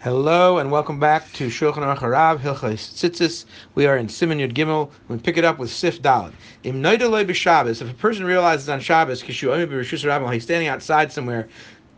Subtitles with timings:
[0.00, 3.44] Hello and welcome back to Shulchan Aruch Harav Hilchos.
[3.74, 4.92] We are in Siman Yud Gimel.
[5.08, 6.32] We pick it up with Sif Dalet.
[6.62, 6.84] Im.
[6.84, 11.48] If a person realizes on Shabbos, kishu b'Rishus he's standing outside somewhere,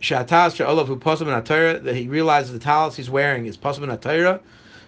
[0.01, 3.91] shatas she'olav hu posam in that he realizes the talis he's wearing is posam in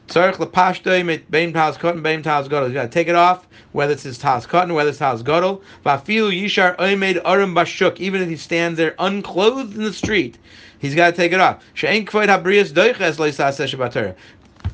[0.08, 0.34] Atayra.
[0.34, 2.68] Tzarich lepashtoi bein talis katan bein talis gadol.
[2.68, 5.62] You got to take it off, whether it's his talis katan, whether it's talis gadol.
[5.84, 7.98] Vafilu yishar oimed arim bashuk.
[7.98, 10.38] Even if he stands there unclothed in the street
[10.82, 11.62] he's got to take it off.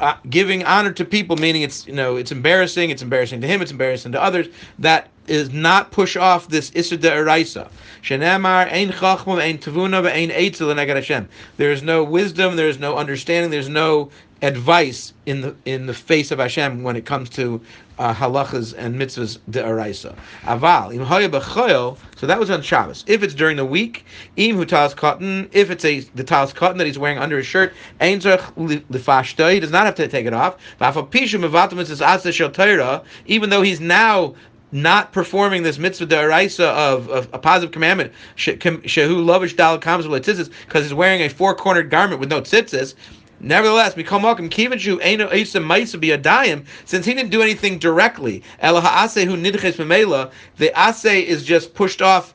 [0.00, 2.90] Uh, giving honor to people, meaning it's you know it's embarrassing.
[2.90, 3.62] It's embarrassing to him.
[3.62, 4.48] It's embarrassing to others.
[4.78, 7.68] That is not push off this issa de eraisa.
[8.02, 11.28] Shenemar ein chachma ein tavuna ein eitzel Hashem.
[11.56, 12.56] There is no wisdom.
[12.56, 13.50] There is no understanding.
[13.50, 14.10] There's no
[14.40, 17.60] advice in the in the face of Hashem when it comes to
[17.98, 20.14] uh, halachas and mitzvahs de araisa.
[20.42, 21.96] Aval im.
[22.16, 23.04] So that was on Shabbos.
[23.06, 24.04] If it's during the week,
[24.36, 25.48] im hutas cotton.
[25.52, 29.52] If it's a the talis katan that he's wearing under his shirt, ein lifashta.
[29.52, 30.56] He does not have to take it off.
[33.26, 34.34] Even though he's now
[34.72, 40.94] not performing this mitzvah deraisa of, of a positive commandment, shehu lavish dal because he's
[40.94, 42.94] wearing a four cornered garment with no tzitzis.
[43.40, 44.48] Nevertheless, become welcome.
[44.48, 46.66] Kivin shu eno isa maisa be adayim.
[46.86, 50.32] Since he didn't do anything directly, hu nidches memela.
[50.56, 52.34] The ase is just pushed off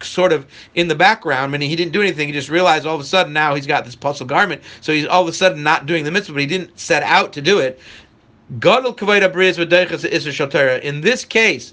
[0.00, 2.28] sort of in the background, meaning he didn't do anything.
[2.28, 5.06] He just realized all of a sudden now he's got this puzzle garment, so he's
[5.06, 7.58] all of a sudden not doing the mitzvah, but he didn't set out to do
[7.58, 7.80] it.
[10.82, 11.72] In this case,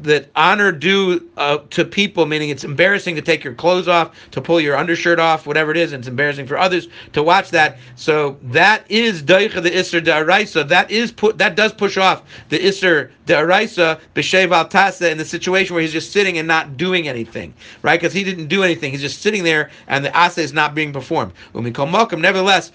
[0.00, 4.40] that honor due uh, to people, meaning it's embarrassing to take your clothes off, to
[4.40, 7.78] pull your undershirt off, whatever it is, and it's embarrassing for others to watch that.
[7.94, 10.68] So that is daicha the iser da'araisa.
[10.68, 15.24] That is put that does push off the iser da'araisa b'shev al tasa in the
[15.24, 18.00] situation where he's just sitting and not doing anything, right?
[18.00, 18.90] Because he didn't do anything.
[18.90, 21.32] He's just sitting there, and the asa is not being performed.
[21.54, 22.72] Nevertheless,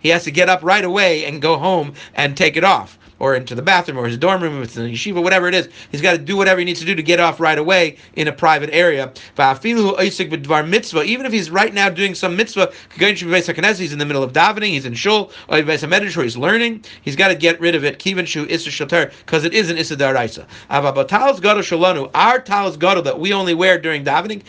[0.00, 3.34] he has to get up right away and go home and take it off or
[3.34, 5.68] into the bathroom or his dorm room, if it's in yeshiva, whatever it is.
[5.90, 8.28] He's got to do whatever he needs to do to get off right away in
[8.28, 9.12] a private area.
[9.38, 14.86] Even if he's right now doing some mitzvah, he's in the middle of davening, he's
[14.86, 19.70] in shul, or he's learning, he's got to get rid of it, because it is
[19.70, 20.46] an issa daraisa.
[22.14, 24.42] Our talis gadol that we only wear during davening,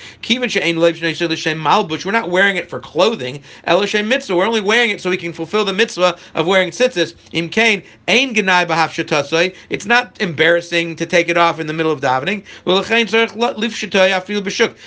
[2.05, 4.35] we're not wearing it for clothing, Mitzvah.
[4.35, 7.15] we're only wearing it so we can fulfill the mitzvah of wearing tzitzis.
[7.31, 8.33] Im kain, ain
[8.65, 12.43] it's not embarrassing to take it off in the middle of davening.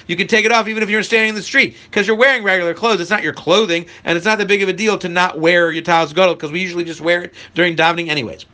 [0.07, 2.43] You can take it off even if you're standing in the street because you're wearing
[2.43, 3.01] regular clothes.
[3.01, 5.71] It's not your clothing, and it's not that big of a deal to not wear
[5.71, 8.47] your talis gadol because we usually just wear it during davening anyways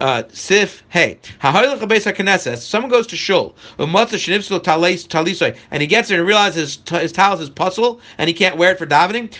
[0.00, 1.18] uh, Sif Hey.
[1.42, 8.28] Someone goes to Shul, and he gets there and realizes his talis is puzzle and
[8.28, 9.32] he can't wear it for davening.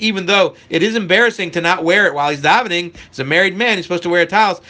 [0.00, 3.56] Even though it is embarrassing to not wear it while he's davening, he's a married
[3.56, 4.60] man, he's supposed to wear a talis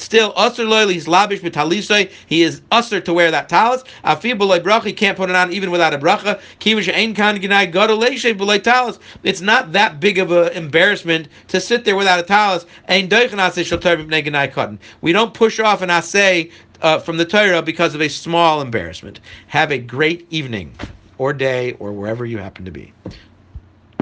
[0.00, 2.10] still usher loyally he's labish b'talisay.
[2.26, 3.84] He is usher to wear that talis.
[4.04, 4.86] Afir b'loy bracha.
[4.86, 6.40] He can't put it on even without a bracha.
[6.58, 8.98] Kivish ein kan b'loy talis.
[9.22, 12.66] It's not that big of an embarrassment to sit there without a talis.
[15.00, 19.20] We don't push off an asay uh, from the Torah because of a small embarrassment.
[19.48, 20.74] Have a great evening
[21.18, 22.92] or day or wherever you happen to be.